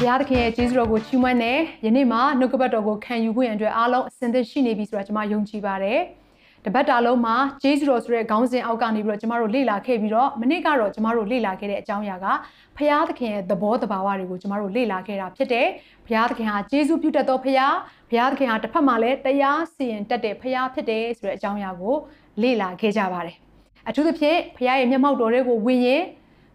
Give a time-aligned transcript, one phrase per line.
[0.00, 6.00] ဘုရားသခင်ရဲ့ကျေးဇူးတော်ကိုချီးမွမ်းတယ်ယနေ့မှာနှုတ်ကပတ်တော်ကိုခံယူခွင့်အတွက်အားလုံးအစဉ်သင့်ရှိနေပြီဆိုတာကျွန်မယုံကြည်ပါတယ်
[6.64, 12.26] တပတ်တာလုံးမှာကျေးဇူးတော်ဆိုတဲ့ခေါင်းစဉ်အောက်ကနေပြီးတော့ကျွန်မတို့လေ့လာခဲ့ပြီးတော့မနေ့ကတော့ကျွန်မတို့လေ့လာခဲ့တဲ့အကြောင်းအရာက
[12.76, 15.66] ဘုရားသခင်ရဲ့သဘောတဘာဝတွေကိုကျွန်မတို့လေ့လာခဲ့တာဖြစ်တယ်
[16.06, 17.76] ဘုရားသခင်ဟာကျေးဇူးပြုတတ်သောဘုရား
[18.10, 21.94] ဘုရားသခင်ဟာတစ်ဖက်မှာလည်းတရားစီရင်တတ်တဲ့ဘုရားဖြစ်တယ်ဆိုတဲ့အကြောင်းအရာကို
[22.42, 23.36] လေ့လာခဲ့ကြပါတယ်
[23.88, 26.02] အထူးသဖြင့်ဘုရားရဲ့မျက်မှောက်တော်တွေကိုဝင်ရင်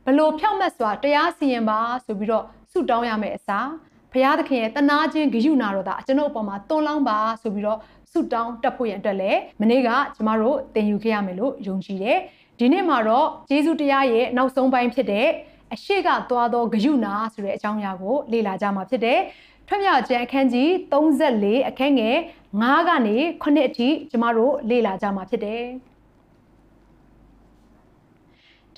[0.05, 3.69] ဘလို့ဖြောက်မတ်စွာတရားစီရင်ပါဆိုပြီးတော့ ဆုတောင်းရမယ်အစား
[4.11, 7.79] ဘုရားသခင်ရဲ့တနာခြင်းဂရုဏာတော်သာကျွန်ုပ်အပေါ်မှာတွန်းလောင်းပါဆိုပြီးတော့
[8.11, 12.17] ဆုတောင်းတက်ဖို့ရန်အတွက်လည်းမနေ့ကကျမတို့သင်ယူခဲ့ရမယ်လို့ယုံကြည်တယ်
[12.59, 15.27] ဒီနေ့မှာတော့ဂျေဇုတရားရဲ့နောက်ဆုံးပိုင်းဖြစ်တဲ့
[15.73, 19.19] အရှိကသွားသောဂရုဏာဆိုတဲ့အကြောင်းအရာကိုလေ့လာကြမှာဖြစ်တယ်
[19.67, 22.17] ထွတ်မြောက်ခြင်းအခန်းကြီး34အခန်းငယ်
[22.57, 25.63] 9ကနေ9အထိကျမတို့လေ့လာကြမှာဖြစ်တယ်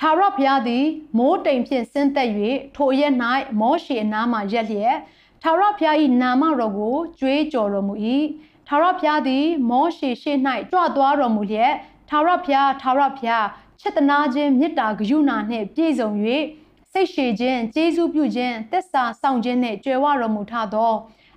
[0.06, 0.86] ထာဝရဘုရားသည်
[1.18, 2.30] မိုးတိမ်ဖြင့်ဆင်းသက်၍
[2.76, 3.14] ထိုအရက်၌
[3.60, 4.96] မောရှေအနားမှရက်လျက်
[5.42, 7.96] ထာဝရဘုရား၏နာမတော်ကိုကြွေးကြော်တော်မူ၏
[8.68, 10.38] ထာဝရဘုရားသည် မောရှေရှေ့၌
[10.72, 11.74] ကြွသွားတော်မူလျက်
[12.10, 13.48] ထာဝရဘုရားထာဝရဘုရား
[13.80, 16.10] ချစ်တနာခြင်းမေတ္တာဂရုဏာနှင့်ပြည့်စုံ၍
[16.92, 20.94] စိတ်ရှည်ခြင်းကျေးဇူးပြုခြင်းသစ္စာဆောင်ခြင်းနှင့်ကြွယ်ဝတော်မူထသော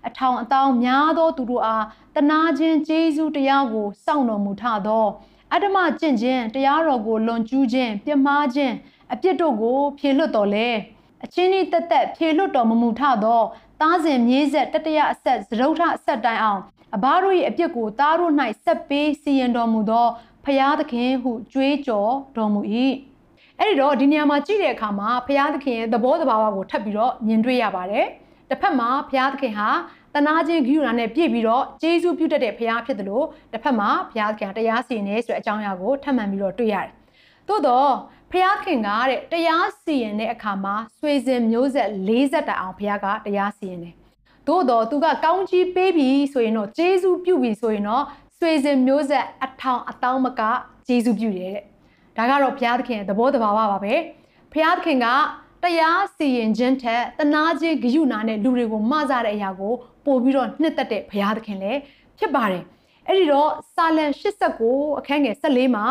[0.07, 5.07] အထောင်အတောင်းများသောသူတို့အားတနာခြင်းကျေးဇူးတရားကိုစောင့်တော်မူထသော
[5.53, 8.75] အတ္တမကျင့်ခြင်းတရားတော်ကိုလွန်ကျူးခြင်းပြမှားခြင်း
[9.13, 10.69] အပြစ်တို့ကို ဖြေလွတ်တော်လဲ
[11.25, 13.43] အချင်းဤတက်တက်ဖြေလွတ်တော်မမူထသော
[13.81, 16.61] သားစဉ်မြေးဆက်တတရအဆက်သရုတ်ထအဆက်တိုင်းအောင်
[16.95, 18.33] အဘတို့၏အပြစ်ကိုသားတို့၌
[18.65, 20.07] ဆက်ပေးစီရင်တော်မူသော
[20.45, 22.61] ဖရာသခင်ဟုကြွေးကြော်တော်မူ၏
[23.59, 28.07] အဲ့ဒီတော့ဒီနေရာမှာကြည့်တဲ့အခါမှာဖရာသခင်ရဲ့သဘောတဘာဝကိုထပ်ပြီးတော့မြင်တွေ့ရပါတယ်
[28.49, 29.69] တစ်ဖက်မှာဖရာသခင်ဟာ
[30.17, 36.91] တနာခြင်းဂိယူနာနဲ့ပြည့်ပြီးတော့ဂျေဇုပြုတတ်တဲ့ဘုရားဖြစ်တယ်လို့တစ်ဖက်မှာဘုရားခင်တရားစီရင်နေဆိုတဲ့အကြောင်းအရာကိုထပ်မံပြီးတော့တွေ့ရတယ်။
[37.49, 37.91] သို့တော့
[38.31, 43.95] ဘုရားခင်ကတဲ့တရားစီရင်တဲ့အခါမှာဆွေစဉ်မျိုးဆက်40တိုင်အောင်ဘုရားကတရားစီရင်တယ်။
[44.49, 48.05] သို့တော့သူကကောင်းကြီးပေးပြီဆိုရင်တော့ဂျေဇုပြုပြီဆိုရင်တော့
[48.39, 50.43] ဆွေစဉ်မျိုးဆက်အထောင်အတောင်းမက
[50.89, 51.65] ဂျေဇုပြုတယ်တဲ့။
[52.17, 53.95] ဒါကတော့ဘုရားသခင်ရဲ့သဘောတဘာဝပါပဲ။
[54.53, 55.07] ဘုရားသခင်က
[55.65, 59.75] တရားစီရင်ခြင်းထက်တနာခြင်းဂရုဏာနဲ့လူတွေကိုမဆတဲ့အရာကို
[60.07, 61.81] ပို့ပြီးတော့နှစ်သက်တဲ့ဘုရားသခင်လည်း
[62.19, 62.63] ဖြစ်ပါတယ်။
[63.07, 64.07] အဲ့ဒီတော့စာလံ
[64.55, 65.87] 89အခန်းငယ်14မှာ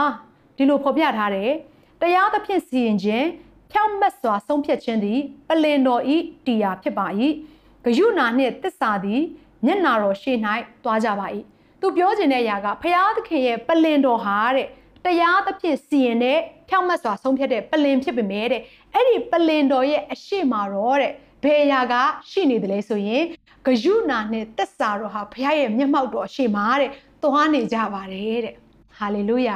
[0.58, 1.52] ဒီလိုဖော်ပြထားတယ်။
[2.02, 3.28] တရားသဖြင့်စီရင်ခြင်း
[3.72, 6.18] ဖြောင့်မတ်စွာဆုံးဖြတ်ခြင်းသည်ပလင်တော်ဤ
[6.48, 7.08] တရားဖြစ်ပါ၏။
[7.86, 9.22] ဂယုဏနှင့်တစ္ဆာသည်
[9.66, 10.38] မျက်နာတော်ရှေ့၌
[10.84, 11.28] တွားကြပါ၏။
[11.82, 14.68] သူပြောခြင်းတဲ့အရာကဘုရားသခင်ရဲ့ပလင်တော်ဟာတဲ့
[15.06, 16.40] တရားသဖြင့်စီရင်တဲ့
[16.70, 18.62] ဖြောင့်မတ်စွာဆုံးဖြတ်တဲ့ပလင်ဖြစ်ပေမဲ့တဲ့
[18.94, 21.12] အဲ့ဒီပလင်တော်ရဲ့အရှိမာတော့တဲ့
[21.46, 21.94] ဘယ်အရာက
[22.30, 23.24] ရှိနေတယ်လဲဆိုရင်
[23.66, 26.92] ဂယုဏနဲ့သက်စာတော်ဟာဘုရားရဲ့မျက်မှောက်တော်အရှိမာတဲ့
[27.24, 28.56] သွားနေကြပါတယ်တဲ့
[28.98, 29.56] ဟာလေလုယာ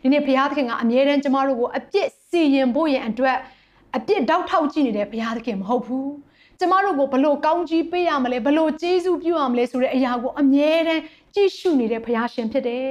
[0.00, 3.36] ဒီနေ့ဘုရားသခင်ကအမြဲတမ်းကျမတို့ကိုအပြစ်စီရင်ဖို့ရန်အတွက်
[3.96, 6.12] အပြစ်တောက်ထောက်ကြည့်နေတဲ့ဘုရားသခင်မဟုတ်ဘူး
[6.58, 11.02] ကျမတို့ကိုဘလို့ကောင်းကြီးပေးရမလဲဘလို့ကျေးဇူးပြုရမလဲဆိုတဲ့အရာကိုအမြဲတမ်း
[11.34, 12.86] ကြည့်ရှုနေတဲ့ဘုရားရှင်ဖြစ်တယ်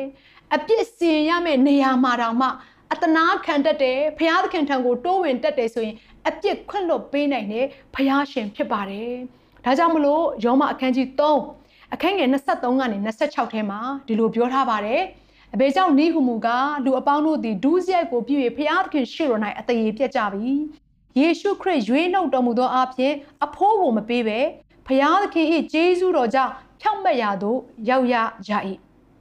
[0.56, 2.48] အပြစ်စီရင်ရမယ့်နေရာမှာတောင်မှ
[2.94, 5.96] အတနာခံတတ်တယ်ဘုရားသခင်ထံကိုတိုးဝင်တတ်တယ်ဆိုရင်
[6.28, 7.66] အပြစ်ခွင့်လွတ်ပေးနိုင်တဲ့
[7.96, 9.12] ဘုရားရှင်ဖြစ်ပါတယ်။
[9.66, 15.02] ဒါကြောင့်မလို့ယောမအခန်းကြီး3အခန်းငယ်23ကနေ26ထဲမှာဒီလိုပြောထားပါတယ်။
[15.54, 16.48] အဘေကြောင့်နိဟုမူက
[16.86, 20.52] လူအပေါင်းတို့သည်ဒုစရိုက်ကိုပြု၍ဘုရားသခင်ရှေ့တော်၌အသေးပြတ်ကြပြီ။
[21.20, 23.14] ယေရှုခရစ်ရွေးနှုတ်တော်မူသောအဖြစ်
[23.46, 24.40] အဖိုးကိုမပေးပဲ
[24.88, 27.60] ဘုရားသခင်၏ကျေးဇူးတော်ကြောင့်ဖြောင့်မတ်ရာသို့
[27.90, 28.16] ရောက်ရ
[28.48, 28.52] ကြ၏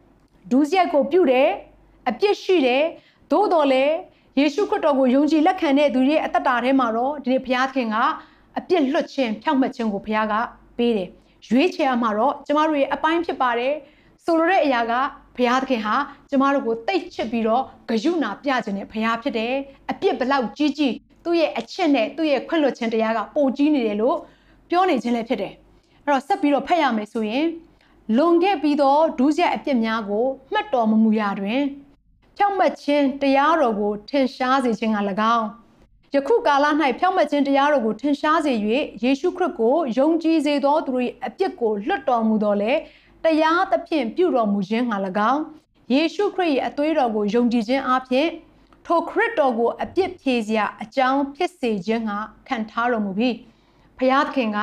[0.50, 1.48] ။ဒုစရိုက်ကိုပြုတယ်
[2.08, 2.84] အပြစ်ရှိတယ်
[3.30, 3.94] သို့တော်လည်း
[4.38, 7.96] ယေရှုခရစ်တော်ကိုယုံကြည်လက်ခံတဲ့သူတွေအသက်တာထဲမှာတော့ဒီနေ့ဘုရားသခင်က
[8.58, 10.34] အပြစ်လွတ်ခြင်းဖြောင့်မတ်ခြင်းကိုဘုရားက
[10.78, 11.08] ပေးတယ်
[11.48, 13.74] ရွေးချယ်ရမှာတော့ကျမတို့ရဲ့အပိုင်းဖြစ်ပါတယ်
[14.24, 14.92] ဆိုလိုတဲ့အရာက
[15.36, 15.96] ဘုရားသခင်ဟာ
[16.30, 19.54] ကျမတို့ကိုတိတ်ချစ်ပြီးတော့ဂယုဏပြခြင်းနဲ့ဘုရားဖြစ်တယ်
[19.90, 20.94] အပြစ်ဘလောက်ကြီးကြီး
[21.24, 24.16] သူ့ရဲ့အချစ်နဲ့သူ့ရဲ့ခွင့်လွှတ်ခြင်းတရားကပိုကြီးနေတယ်လို့
[24.68, 25.52] ပြောနေခြင်းလည်းဖြစ်တယ်
[26.04, 27.46] အဲ့တော့ဆက်ပြီးတော့ဖတ်ရမယ်ဆိုရင်
[28.16, 31.60] လွန်ခဲ့ပြီးတော့ဒုစရိုက်အပြစ်များကိုမှတ်တော်မမူရာတွင်
[32.40, 34.98] ဖြောင့်မတ်ခြင်းတရားတော်ကိုထင်ရှားစေခြင်းက၎
[35.36, 35.46] င်း
[36.14, 36.66] ယခုကာလ၌
[36.98, 38.52] ဖြောင့်မတ်ခြင်းတရားတော်ကိုထင်ရှားစေ၍
[39.02, 42.72] ယေရှုခရစ်ကိုယုံကြည်စေသောသူတို့၏အပြစ်ကိုလွတ်တော်မူတော်လေ
[43.24, 44.96] တရားသဖြင့်ပြုတော်မူခြင်းငှာ၎
[45.32, 45.42] င်း
[45.92, 48.28] ယေရှုခရစ်၏အသွေးတော်ကိုယုံကြည်ခြင်းအပြင်
[48.86, 52.18] ထိုခရစ်တော်ကိုအပြစ်ဖြေစရာအကြောင်းဖြစ်စေခြင်းငှာ
[52.48, 53.34] ခံထားတော်မူပြီး
[53.98, 54.58] ဖျားသခင်က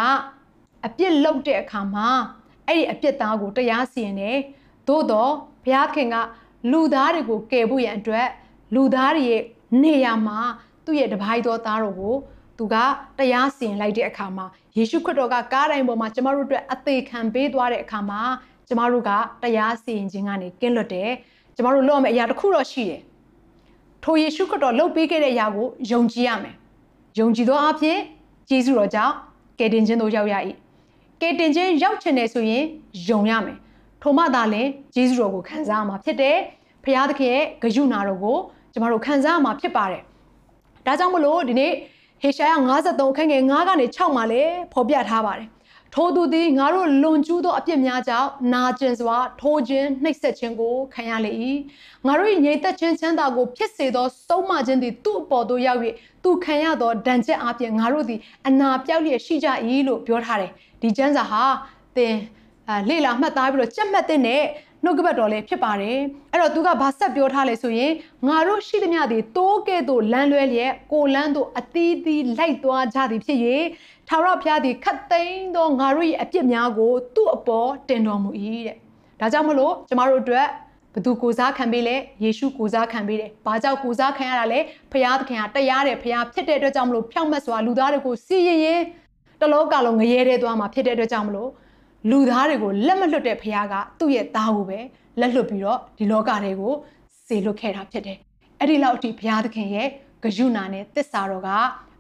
[0.86, 2.08] အအပြစ်လုပ်တဲ့အခါမှာ
[2.68, 4.40] အဲ့ဒီအပြစ်သားကိုတရားစီရင်တယ်
[4.88, 5.32] သို့တော့
[5.64, 6.16] ဘုရားခင်က
[6.72, 8.28] လူသားတွေကိုကယ်ဖို့ရန်အတွက်
[8.76, 9.44] လူသားတွေရဲ့
[9.84, 10.40] နေရာမှာ
[10.86, 12.16] သူ့ရဲ့တပိုင်းသောသားတော်ကို
[12.58, 12.76] သူက
[13.18, 14.46] တရားစီရင်လိုက်တဲ့အခါမှာ
[14.78, 18.22] ယေရှုခရစ်တော်ကကားတိုင်းပေါ်မှာကျမတို့အတွက်အသေးခံပေးသွားတဲ့အခါမှာ
[18.68, 19.12] ကျမတို့က
[19.44, 21.12] တရားစီရင်ခြင်းကနေကင်းလွတ်တယ်
[21.56, 23.02] ကျမတို့လုပ်ရမယ့်အရာတစ်ခုတော့ရှိတယ်
[24.04, 26.56] ထိုယေရှုခရစ်တော်လုပ်ပေးခဲ့တဲ့အရာကိုယုံကြည်ရမယ်
[27.20, 27.98] ယုံကြည်သောအဖြစ်
[28.52, 29.14] ယေရှုတော်ကြောင့်
[29.60, 30.36] ကယ်တင်ခြင်းတို့ရောက်ရ၏
[31.22, 32.64] ကယ်တင်ခြင်းရောက်ချင်တယ်ဆိုရင်
[33.10, 33.58] ယုံရမယ်
[34.08, 36.38] ထိုမှသာလျှင်ယေရှုတော်ကိုခံစားရမှာဖြစ်တယ်
[36.84, 38.38] ဖခင်သခင်ရဲ့ဂရုဏာတော်ကို
[38.74, 40.02] ကျမတို့ခံစားရမှာဖြစ်ပါတယ်
[40.86, 41.72] ဒါကြောင့်မလို့ဒီနေ့
[42.22, 45.48] ဟေရှာယ53အခန်းငယ်9ကနေ6မှာလည်းဖော်ပြထားပါတယ်
[45.94, 51.32] ထိုသူသည်ငါတို့လွန်ကျူးသောအပြစ်များကြောင့်နာကျင်စွာထိုးခြင်းနှိပ်စက်ခြင်းကိုခံရလေ၏
[52.06, 55.82] ငါတို့၏ငြိမ်သက်ခြင်းချမ်းသာကိုဖြစ်စေသောစုံမခြင်းသည်သူ့အပေါ်သို့ရောက်၍
[56.24, 59.48] သူခံရသောဒဏ်ချက်အပြင်ငါတို့သည်အနာပြောက်လျက်ရှိကြ၏
[59.88, 61.44] လို့ပြောထားတယ်ဒီကျမ်းစာဟာ
[61.98, 62.16] သင်
[62.90, 64.44] လေ့လာမှတ်သားပြီးတော့ကြက်မှတ်တဲ့နဲ့
[64.84, 66.00] နှုတ်ကပတ်တော်လည်းဖြစ်ပါတယ်
[66.32, 67.92] အဲ့တော့သူကဘာဆက်ပြောထားလဲဆိုရင်
[68.28, 73.40] ငါတို့ရှိသမျှသည်တိုးကဲ့သို့လမ်းလွဲလျက်ကိုလမ်းသို့အသီးသီးလိုက်သွားကြသည်ဖြစ်၍
[74.08, 78.32] ထာဝရဘုရားသည်ခတ်သိမ်းသောငါတို့၏အပြစ်များကို သူ့အပေါ်တင်တော်မူ၏
[78.68, 78.78] တဲ့
[79.20, 80.48] ဒါကြောင့်မလို့ကျမတို့အတွက်
[80.94, 84.60] ဘသူကိုစားခံပေးလဲယေရှုကိုစားခံပေးတယ်။ဘာကြောင့်ကိုစားခံရတာလဲ
[84.92, 88.82] ဖရာသခင်ကတရားတယ်ဖရာဖြစ်တဲ့အတွက်ကြောင့်မလို့ဖြောင့်မတ်စွာလူသားတွေကိုစီရင်ရင်
[89.42, 91.50] တလောကလုံးငရဲတဲ့သွားမှာဖြစ်တဲ့အတွက်ကြောင့်မလို့
[92.10, 94.80] လူသားတွေကိုလက်မလွတ်တဲ့ဖခင်ကသူ့ရဲ့သားကိုပဲ
[95.20, 96.74] လက်လွတ်ပြီးတော့ဒီလောကတွေကို
[97.28, 98.18] စေလွတ်ခဲ့တာဖြစ်တယ်။
[98.60, 99.88] အဲ့ဒီလောက်အထိဘုရားသခင်ရဲ့
[100.24, 101.50] ဂရုဏာနဲ့တစ္ဆာတော်က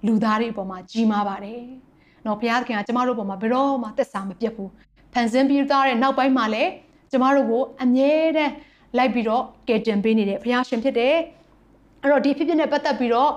[0.05, 1.61] လူသားတွေအပေါ်မှာကြီးမားပါတယ်။
[2.25, 4.69] နော်ဘုရားသခင်ကကျမတို့အပေါ်မှာဘယ်တော့မှတစ္ဆာမပြတ်ဘူး။
[5.13, 6.71] ဖန်ဆင်းပြီးသားတဲ့နောက်ပိုင်းမှာလည်း
[7.11, 8.53] ကျမတို့ကိုအမြဲတမ်း
[8.97, 11.15] လိုက်ပြီးတော့ကယ်တင်ပေးနေတဲ့ဘုရားရှင်ဖြစ်တယ်။
[12.01, 13.31] အဲ့တော့ဒီဖြစ်ဖြစ်နဲ့ပတ်သက်ပြီးတော့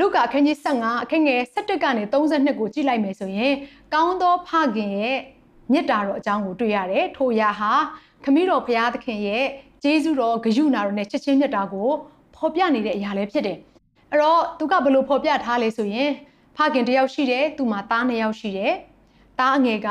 [0.00, 3.54] လုကာအခန်းကြီး15အခန်းငယ်17ကနေ32ကိုကြည့်လိုက်မယ်ဆိုရင်
[3.94, 5.18] ကောင်းသောဖခင်ရဲ့
[5.72, 7.72] မေတ္တာတော်အကြောင်းကိုတွေ့ရတယ်ထိုအရာဟာ
[8.24, 9.44] ခမည်းတော်ဘုရားသခင်ရဲ့
[9.82, 11.88] ကျေးဇူးတော်ဂရုဏာတော်နဲ့ချက်ချင်းမေတ္တာကို
[12.36, 13.58] ဖော်ပြနေတဲ့အရာလည်းဖြစ်တယ်
[14.10, 16.10] အဲ့တော့သူကဘယ်လိုဖော်ပြထားလဲဆိုရင်
[16.56, 18.72] ဖခင်တယောက်ရှိတယ်သူမှာသားနှစ်ယောက်ရှိတယ်
[19.38, 19.88] သားအငယ်က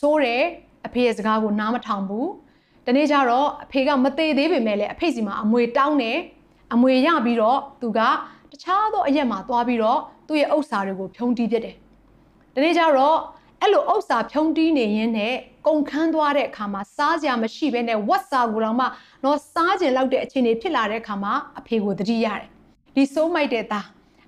[0.00, 0.42] စိုးတယ်
[0.86, 2.28] အဖေရဲ့စကားကိုနားမထောင်ဘူး
[2.86, 6.18] တနေ့ကျတော့အဖေကမသေးသေးပေမဲ့လည်းအဖေစီမှာအမွေတောင်းတယ်
[6.74, 8.00] အမွေရပြီးတော့သူက
[8.52, 11.76] တခြားသောအရက်မှာသွားပြီးတော့သူ့ရဲ့ဥစ္စာတွေကိုဖြုံးတီးပြစ်တယ်
[12.54, 13.18] တနေ့ကျတော့
[13.62, 15.34] အဲ့လိုဥစ္စာဖြုံးတီးနေရင်းနဲ့
[15.66, 18.86] ကုန်ခန်းသွားတဲ့အခါမှာစားစရာမရှိဘဲနဲ့ဝက်စာကိုတော့မှ
[19.24, 22.44] တော့စားကျင်လောက်တဲ့အခြေအနေဖြစ်လာတဲ့အခါမှာအဖေကိုတတိရတယ်
[22.94, 23.86] ဒီစိုးမိုက်တဲ့သား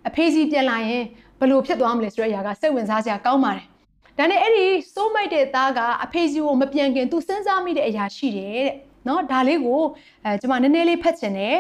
[0.09, 1.05] အဖေစီပြန်လာရင်
[1.41, 3.65] ဘလို့ဖြစ်သွားမလဲဆိုတဲ့အရာကစိတ်ဝင်စားစရာကောင်းပါတယ်
[4.19, 8.73] ဒါနဲ့အဲ့ဒီစိုးမိုက်တဲ့သားကအဖေစီကိုမပြန်ခင်သူစဉ်းစားမိတဲ့အရာရှိတယ်တဲ့
[9.09, 9.83] နော်ဒါလေးကို
[10.25, 11.57] အဲကျွန်မနည်းနည်းလေးဖတ်ချင်တယ်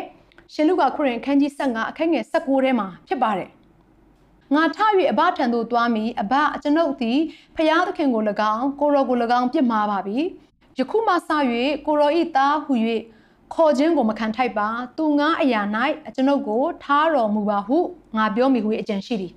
[0.52, 3.48] ရှင်လုကာခရစ်အခန်းကြီး15အခန်းငယ်16ထဲမှာဖြစ်ပါတယ်
[4.55, 4.77] ငါထ၍
[5.11, 7.19] အဘထံသို့သွားမည်အဘအကျွန်ုပ်သည်
[7.55, 10.17] ဖျားသခင်ကို၎င်းကိုရောကို၎င်းပြစ်မှားပါပြီ
[10.79, 11.17] ယခုမှစ၍
[11.85, 12.73] ကိုရောဤသားဟု၍
[13.53, 15.61] ခေါ်ခြင်းကိုမခံထိုက်ပါသူငါအရာ၌
[16.07, 17.77] အကျွန်ုပ်ကိုထားတော်မူပါဟု
[18.17, 19.33] ငါပြောမိဟုအကြံရှိသည်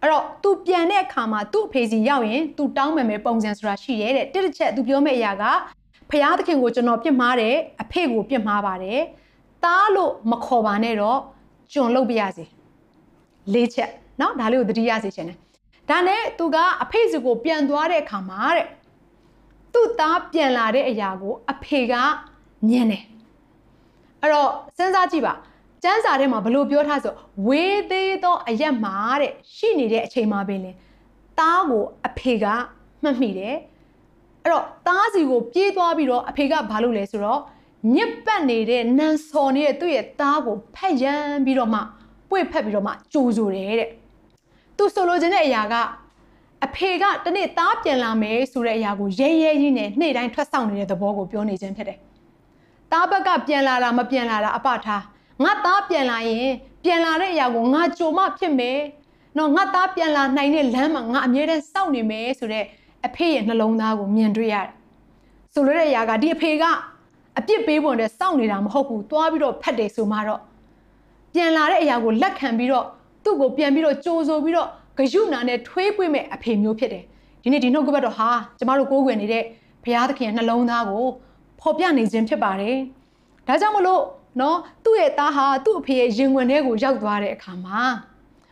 [0.00, 5.44] အဲ့တော့ तू ပြန်တဲ့အခါမှာ तू အဖေစီရောက်ရင် तू တောင်းမယ်မယ်ပုံစံဆိုတာရှိရဲတဲ့တစ်တစ်ချက် तू ပြောမယ့်အရာက
[6.10, 9.00] ဖျားသခင်ကိုကျွန်တော်ပြစ်မှားတယ်အဖေကိုပြစ်မှားပါတယ်
[9.64, 11.18] တားလို့မခေါ်ပါနဲ့တော့
[11.72, 12.44] ကျွန်လုပ်ပြရစီ
[13.52, 15.36] လေးချက် เนาะဒါလေးကိုသတိရစေချင်တယ်
[15.90, 18.66] ဒါနဲ့သူကအဖေစီကိုပြန်သွားတဲ့အခါမှာတဲ့
[19.72, 21.94] သူ့သားပြန်လာတဲ့အရာကို အဖေက
[22.68, 23.04] ညံတယ်
[24.22, 25.34] အဲ့တော့စဉ်းစားကြည့်ပါ
[25.82, 27.14] ကျမ်းစာထဲမှာဘလို့ပြောထားဆို
[27.46, 30.72] ဝေးသေးသောအရက်မှာတဲ့ရှိနေတဲ့အချိန်မှာပင်လေ
[31.38, 32.44] သားကိုအဖေက
[33.02, 33.56] မှတ်မိတယ်
[34.42, 37.40] အဲ့တော့သားစီကိုပြေးသွားပြီးတော့အဖေကဘာလုပ်လဲဆိုတော့
[37.94, 41.80] ညစ်ပတ်နေတဲ့နန်စော်နေတဲ့သူ့ရဲ့သားကိုဖက်ရမ်းပြီးတော့မှ
[42.30, 43.90] ပွေဖက်ပြီးတော့မှကြိုးဆိုတယ်တဲ့
[44.77, 45.75] သူဆိုလိုချင်တဲ့အရာက
[46.65, 51.97] အဖေကတနေ့သားပြန်လာမယ်ဆိုတဲ့အရာကိုရဲရဲကြီးနဲ့နေ့တိုင်းထွက်ဆောင်နေတဲ့သဘောကိုပြောနေခြင်းဖြစ်တယ်။
[52.91, 55.03] သားဘက်ကပြန်လာတာမပြန်လာတာအပထား
[55.43, 56.49] ငါသားပြန်လာရင်
[56.83, 58.79] ပြန်လာတဲ့အရာကိုငါကြိုမှဖြစ်မယ်။
[59.37, 62.65] နော်ငါသားပြန်လာနိုင်တဲ့လမ်းမှာငါအမြဲတမ်းစောင့်နေမယ်ဆိုတဲ့
[63.05, 64.73] အဖေရဲ့နှလုံးသားကိုမြင်တွေ့ရတယ်။
[65.53, 66.63] ဆိုလိုတဲ့အရာကဒီအဖေက
[67.37, 70.41] အပြစ်ပေးပုံနဲ့စောင့်နေတာမဟုတ်ဘူး။သွားပြီးတော့ဖတ်တယ်ဆိုမှတော့
[71.33, 72.85] ပြန်လာတဲ့အရာကိုလက်ခံပြီးတော့
[73.25, 77.03] သူ့ကိုပြန်ပြီးတော့ကြိုးဆိုပြီးတော့ဂယုဏနဲ့ထွေးပွေ့မဲ့အဖေမျိုးဖြစ်တယ်
[77.43, 78.29] ဒီနေ့ဒီနှုတ်ကပတ်တော်ဟာ
[78.59, 79.43] ကျမတို့ကိုးကွယ်နေတဲ့
[79.83, 81.05] ဘုရားသခင်နှလုံးသားကို
[81.61, 82.77] ဖော်ပြနေခြင်းဖြစ်ပါတယ်
[83.47, 84.01] ဒါကြောင့်မလို့
[84.41, 87.81] နော်သူ့ရဲ့သားဟာသူ့အဖေရဲ့ရင်ဝင်ထဲကိုရောက်သွားတဲ့အခါမှာ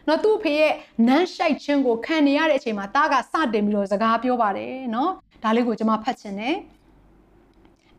[0.07, 0.73] နော်သူ့အဖေရဲ့
[1.07, 5.11] နန်းရှိုက်ခြင်းကိုခံနေရတဲ့အချိန်မှာသားကစတင်ပြီးတော့စကားပြောပါတယ်နော်
[5.43, 6.55] ဒါလေးကိုကျွန်မဖတ်ချင်တယ်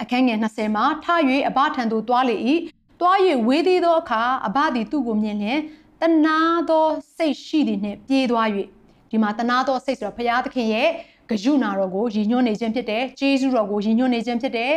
[0.03, 1.07] အခန်းငယ်20မှာထ၍
[1.49, 2.37] အဘထံသို့တွားလေ၏
[3.01, 5.59] တွား၍ဝေးသေးသောအခါအဘသည်သူ့ကိုမြင်လျင်
[6.05, 6.39] တနာ
[6.71, 8.49] သောစိတ်ရှိသည်နှင့်ပြေးသွား၍
[9.11, 10.89] ဒီမှာတနာသောစိတ်ဆိုတော့ဘုရားသခင်ရဲ့
[11.31, 14.73] ဂဂယုနာတော်ကိုရည်ညွှန်းနေခြင်းဖြစ်တယ်ဂျေဇုတော်ကိုရည်ညွှန်းနေခြင်းဖြစ်တယ်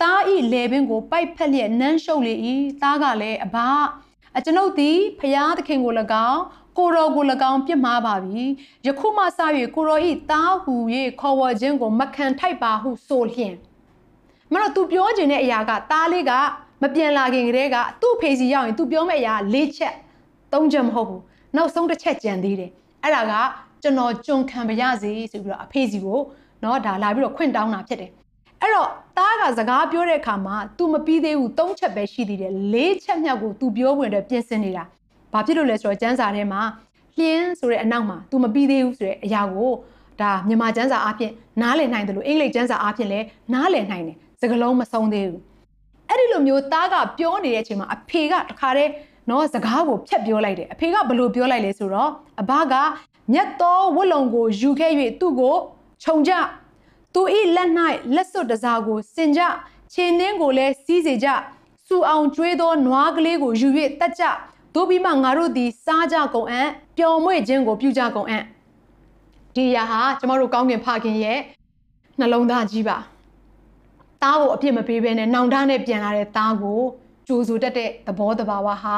[0.00, 2.34] သားဤလေပင်ကိုပိုက်ဖက်လျက်နန်းရှုပ်လေ၏
[2.82, 3.56] သားကလည်းအဘ
[4.36, 5.92] အကျွန်ုပ်သည်ဖျားသခင်ကို၎
[6.30, 6.42] င်း
[6.78, 8.42] ကိုတော်ကို၎င်းပြစ်မှားပါပြီ
[8.86, 9.26] ယခုမှစ၍
[9.76, 10.74] ကိုတော်ဤသားဟူ၍
[11.20, 13.54] ခေါ်ဝေါ်ခြင်းကိုမခံထိုက်ပါဟုဆိုလျင်
[14.52, 16.32] မတော့ तू ပြောခြင်းတဲ့အရာကသားလေးက
[16.82, 19.94] မပြန်လာခင်ကတည်းကသူ့ဖေစီရောက်ရင် तू ပြောမယ့်အရာ၄ချက်
[20.55, 21.21] ၃ချက်မဟုတ်ဘူး
[21.55, 22.71] နောက်ဆုံးတစ်ချက်ကြံသေးတယ်
[23.03, 23.33] အဲ့ဒါက
[23.83, 26.19] ကျွန်တော်ကြုံခံပါရစေဆိုပြီးတော့အဖေစီကို
[26.61, 28.11] เนาะဒါလာပြီးတော့ခွင့်တောင်းတာဖြစ်တယ်
[28.61, 34.83] အဲ့တော့တားကစကားပြောတဲ့အခါမှာ तू မပြီးသေးဘူး၃ချက်ပဲရှိသေးတယ်၄ချက်မြောက်ကို तू ပြောဝင်အတွက်ပြင်ဆင်နေတာ
[35.33, 36.61] ဘာဖြစ်လို့လဲဆိုတော့ကျန်းစာထဲမှာ
[37.19, 39.71] လင်းဆိုတဲ့အနောက်မှာ तू မပြီးသေးဘူးဆိုတဲ့အရာကို
[40.21, 45.41] ဒါမြန်မာကျန်းစာအားဖြင့်နားလည်နိုင်တယ်လို့အင်္ဂလိပ်ကျန်းစာအားဖြင့်လည်းနားလည်နိုင်တယ်စကားလုံးမဆုံးသေးဘူး
[46.09, 48.91] အဲ့ဒီလိုမျိုးသားကပြောနေတဲ့အချိန်မှာအဖေကတခါတည်း
[49.30, 52.74] နော်စကားကိုဖြတ်ပြောလိုက်တယ်အဖေကဘလို့ပြောလိုက်လဲဆိုတော့အဘက
[53.32, 55.56] မြတ်သောဝတ်လုံကိုယူခဲ့၍သူ့ကို
[56.02, 56.32] ခြုံကြ
[57.14, 57.70] သူဤလက်၌
[58.14, 59.40] လက်စွပ်တစားကိုစင်ကြ
[59.92, 61.28] ခြေနှင်းကိုလည်းစီးစေကြ
[61.86, 63.68] စူအောင်ကျွေးသောနွားကလေးကိုယူ၍
[64.00, 64.24] တက်ကြ
[64.74, 68.42] တို့ပြီးမှငါတို့သည်စားကြကုန်အံ့ပျော်မွေ့ခြင်းကိုပြုကြကုန်အံ့
[69.54, 71.38] ဒီရာဟာကျမတို့ကောင်းကင်ဖခင်ရဲ့
[72.18, 72.96] နှလုံးသားကြီးပါ
[74.22, 76.80] သားကိုအပြစ်မပေးဘဲနဲ့နောင်တနဲ့ပြန်လာတဲ့သားကို
[77.26, 78.96] ကြိုးဆိုတတ်တဲ့သဘောတဘာဝဟာ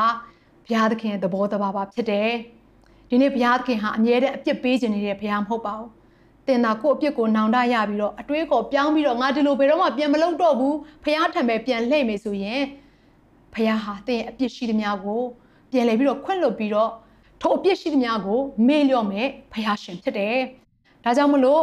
[0.66, 2.30] ဘုရားသခင်ရဲ့သဘောတဘာဝဖြစ်တယ်
[3.08, 5.90] ဒီနေ့ဘုရားသခင်ဟာအမြဲတမ်းအပြစ်ပေးခြင်းနေတဲ့ဘုရားမဟုတ်ပါဘူး
[6.46, 12.62] တင်တာကိုအပြစ်ကိုနောင်တရပြီးတော့အတွေးခေါ်ပြောင်းပြီးတော့ငါဒီလိုဘယ်တော့မှပြန်မလုပ်တော့ဘူးဘုရားထံပဲပြန်လှည့်မယ်ဆိုရင်
[13.54, 15.22] ဘုရားဟာတင်ရဲ့အပြစ်ရှိသမျှကို
[15.70, 16.90] ပြန်လှည့်ပြီးတော့ခွင့်လွတ်ပြီးတော့
[17.42, 20.36] ထိုအပြစ်ရှိသမျှကိုမေ့လျော့မယ်ဘုရားရှင်ဖြစ်တယ်
[21.04, 21.62] ဒါကြောင့်မလို့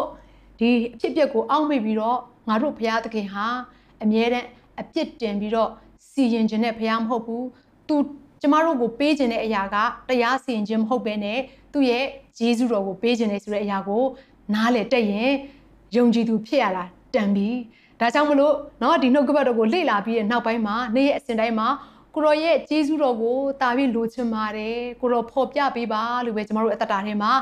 [0.60, 3.46] ဒီအဖြစ်အပျက်ကိုအောက်မေ့ပြီးတော့ငါတို့ဘုရားသခင်ဟာ
[4.04, 4.48] အမြဲတမ်း
[4.82, 5.70] အပြစ်တင်ပြီးတော့
[6.15, 7.47] စီရင်ခြင်းနဲ့ဘုရားမဟုတ်ဘူး
[7.89, 7.97] သူ
[8.41, 9.77] ကျမတို့ကိုပေးခြင်းတဲ့အရာက
[10.09, 11.39] တရားစီရင်ခြင်းမဟုတ်ဘဲနဲ့
[11.73, 12.05] သူ့ရဲ့
[12.41, 14.05] ယေရှုတော်ကိုပေးခြင်းနဲ့ဆိုတဲ့အရာကို
[14.55, 15.31] နားလေတက်ရင်
[15.97, 17.49] ယုံကြည်သူဖြစ်ရတာတန်ပြီ
[18.01, 21.69] ဒါကြောင့်မလို့เนาะဒီနှုတ်ကပတ်တော်ကိုလေ့လာပြီးတဲ့နောက်ပိုင်းမှာနေ့ရက်အစဉ်တိုင်းမှာ
[22.15, 27.33] ကိုရောရဲ့ဂျေဇုတော်ကိုတာပြီးလိုချင်ပါတယ်ကိုရောဖော်ပြပေးပါလို့ပဲကျမတို့အသက်တာထဲမှာ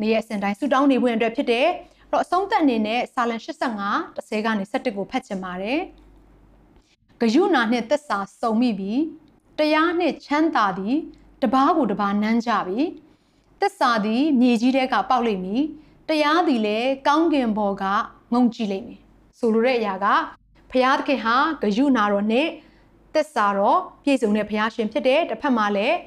[0.00, 5.78] နေ့ရက်အစဉ်တိုင်းဆုတောင်းနေဖို့အတွက်ဖြစ်တယ်အဲ့တော့အဆုံးသက်အနေနဲ့စာလံ85 10ကနေ17ကိုဖတ်ချင်ပါတယ်
[7.23, 9.01] ဂယုဏနှင့်သက်စာစုံမိပြီး
[9.59, 10.95] တရားနှင့်ချမ်းသာသည်
[11.41, 12.79] တပားကိုတပားနမ်းကြပြီ
[13.59, 15.63] သက်စာသည်မြေကြီးထဲကပေါက်လိမ့်မည်
[16.09, 17.83] တရားသည်လည်းကောင်းကင်ဘော်က
[18.33, 18.99] ငုံကြည့်လိမ့်မယ်
[19.39, 20.05] ဆိုလိုတဲ့အရာက
[20.71, 22.49] ဘုရားသခင်ဟာဂယုဏတော်နှင့်
[23.13, 25.97] သက်စာတော်ပြည့်စုံတဲ့ဘုရားရှင်ဖြစ်တယ်တစ်ဖက်မှာလည်း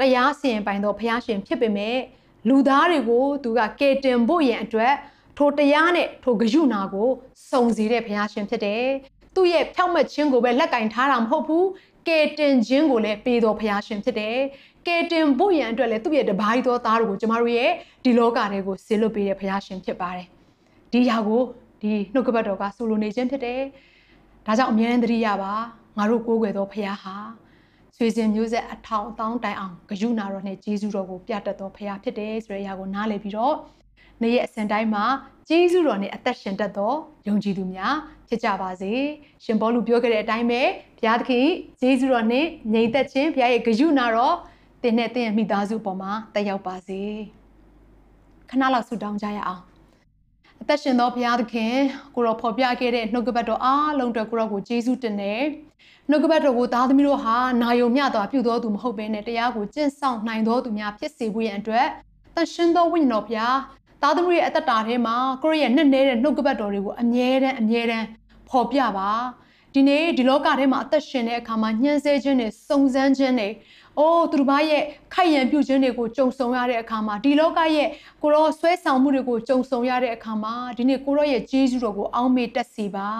[0.00, 1.98] တရားစီရင်ပိုင်သောဘုရားရှင်ဖြစ်ပေမဲ့
[2.48, 4.94] လူသားတွေကိုသူကကယ်တင်ဖို့ရန်အတွက်
[5.38, 7.08] ထိုတရားနဲ့ထိုဂယုဏကို
[7.50, 8.84] စုံစည်းတဲ့ဘုရားရှင်ဖြစ်တယ်
[9.38, 11.66] သူ့ရဲ့ဖြောက်မှတ်ခြင်းကိုပဲလက်ကင်ထားတာမဟုတ်ဘူး
[12.08, 14.38] ကယ်တင်ခြင်းကိုလည်းပေးတော်ဘုရားရှင်ဖြစ်တယ်
[14.86, 17.70] ကယ်တင်ဖို့ရန်အတွက်လည်းသူ့ရဲ့တပါးရီသောသားတို့ကိုကျမတို့ရဲ့
[18.04, 20.26] ဒီလောကထဲကိုဆေလွတ်ပေးတဲ့ဘုရားရှင်ဖြစ်ပါတယ်
[20.92, 21.42] ဒီຢာကို
[21.82, 23.60] ဒီနှုတ်ကပတ်တော်ကဆိုလိုနေခြင်းဖြစ်တယ်
[24.46, 25.54] ဒါကြောင့်အမြဲတမ်းသတိရပါ
[25.98, 27.16] ငါတို့ကိုးကွယ်သောဘုရားဟာ
[27.96, 33.54] ဆွေစဉ်မျိုးဆက်အထောင်အတောင်းတိုင်အောင်ဂယုဏတော်နဲ့ဂျေဇုတော်ကိုပြတတ်သောဘုရားဖြစ်တယ်ဆိုတဲ့အရာကိုနားလည်ပြီးတော့
[34.22, 35.04] နေ့ရက်အစဉ်တိုင်းမှာ
[35.48, 36.94] ဂျေဇုတော်နဲ့အသက်ရှင်တတ်သော
[37.26, 37.94] ယုံကြည်သူများ
[38.28, 38.92] ဖြစ်ကြပါစေ
[39.44, 40.62] ရှင်ဘောလူပြောခဲ့တဲ့အတိုင်းပဲ
[40.98, 41.46] ဘုရားသခင်
[41.80, 44.36] ဂျေဇုတော်နဲ့ငြိမ်သက်ခြင်းဘုရားရဲ့ဂယုဏတော်
[44.82, 47.00] တင်းနဲ့တင်းရဲ့မိသားစုပေါ်မှာတက်ရောက်ပါစေ
[48.50, 49.62] ခဏလောက်ဆုတောင်းကြရအောင်
[50.60, 51.74] အသက်ရှင်သောဘုရားသခင်
[52.14, 55.42] ကိုရောဖော်ပြခဲ့တဲ့နှုတ်ကပတ်တော်အားလုံးအတွက်ကိုရောကိုယေရှုတင်တယ်
[56.10, 61.86] နှုတ်ကပတ်တော်ကိုသားသမီးတို့ဟာနာယုံမျှစွာပြုတော်သူမဟုတ်ဘဲနဲ့တရားကိုကျင့်ဆောင်နိုင်တော်သူများဖြစ်စေဖို့ရန်အတွက်
[62.34, 63.56] တန်ရှင်သောဝိညာဉ်တော်ဘုရား
[64.02, 68.06] သားသမီးရဲ့အသက်တာထဲမှာကိုရောရဲ့နှစ်နေတဲ့နှုတ်ကပတ်တော်တွေကိုအမြဲတမ်းအမြဲတမ်း
[68.48, 69.10] ဖော်ပြပါ
[69.74, 73.48] ဒီနေ့ဒီလောကထဲမှာအသက်ရှင်တဲ့အခါမှာညှဉ်းဆဲခြင်းတွေစုံစမ်းခြင်းတွေ
[73.98, 74.82] အိုးသူတို့ဘာရဲ့
[75.14, 77.88] ခိုက်ရန်ပြုခြင်းတွေကိုကြုံဆုံရတဲ့အခါမှာဒီလောကရဲ့
[78.22, 83.10] ကိုရောဆွဲဆောင်မှုတွေကိုကြုံဆုံရတဲ့အခါမှာဒီနေ့ကိုရောရဲ့ဂျေဇုတော်ကိုအောင်းမေ့တက်စီပါ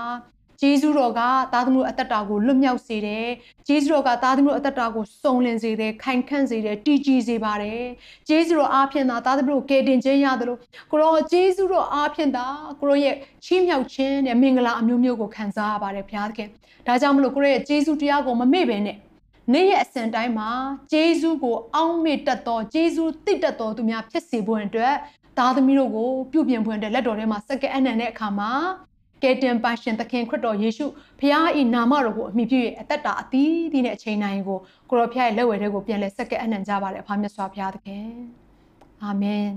[0.61, 1.21] ဂျေဇုတော်က
[1.53, 3.27] သားသမီးအသက်တာကိုလွတ်မြောက်စေတယ်
[3.69, 7.83] ဂျေဇုတော်ကသားသမီးအသက်တာကိုစုံလင်စေတယ်ခိုင်ခန့်စေတယ်တည်ကြည်စေပါတယ်
[8.29, 10.59] ဂျေဇုတော်အားဖြင့်သာသားသမီးကိုကယ်တင်ခြင်းရတယ်လို့
[10.91, 12.47] ကိုရောဂျေဇုတော်အားဖြင့်သာ
[12.81, 16.49] ကိုရောရဲ့ချီးမြှောက်ခြင်းနဲ့မင်္ဂလာအမျိုးမျိုးကိုခံစားရပါတယ်ဘုရားသခင်
[16.87, 18.97] ဒါကြောင့်မလို့ကိုရောရဲ့ဂျေဇုတရားကိုမမေ့ဘဲနဲ့
[19.53, 20.51] နေ့ရက်အစဉ်တိုင်းမှာ
[20.93, 24.95] ဂျေဇုကိုအောင်းမေ့တတ်သောဂျေဇုတိတ်တတ်သောသူများဖြစ်စေဖို့အတွက်
[25.39, 28.53] သားသမီးတို့ကိုပြုပြင်ဖွယ်တဲ့လက်တော်ထဲမှာစက္ကအနံတဲ့အခါမှာ
[29.23, 30.87] ကယ်တင်ပါရှင်သခင်ခရစ်တော်ယေရှု
[31.21, 34.59] ဖခင်၏နာမတော်ကိုအမိပြု၍အသက်တာအသီးသီးနဲ့အချိန်တိုင်းကို
[34.91, 38.07] ကိုရောဖခင်ရဲ့လက်ဝဲထဲကိုပြန်လဲစက္ကအနံကြပါလေအဖမြတ်စွာဘုရားသခင်
[39.03, 39.51] အာမင်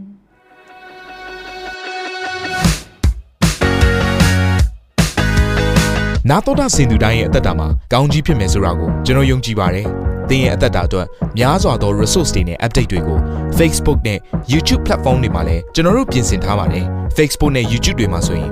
[6.29, 9.87] နာတော်တာစင်သူတိုင်းရဲ့အသက်တာမှာကောင်းကြီးဖြစ်မယ်ဆိုတာကိုကျွန်တော်ယုံကြည်ပါတယ်။
[10.29, 13.19] သင်ရဲ့အသက်တာအတွက်များစွာသော resource တွေနဲ့ update တွေကို
[13.57, 14.19] Facebook နဲ့
[14.51, 16.85] YouTube platform တွေမှာလည်းကျွန်တော်တို့ပြင်ဆင်ထားပါတယ်။
[17.17, 18.51] Facebook နဲ့ YouTube တွေမှာဆိုရင်